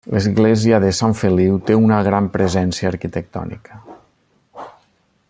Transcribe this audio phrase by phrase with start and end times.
[0.13, 3.81] L'església de Sant Feliu té una gran presència arquitectònica.